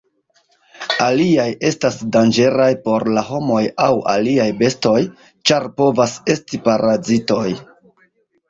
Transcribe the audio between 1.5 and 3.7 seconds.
estas danĝeraj por la homoj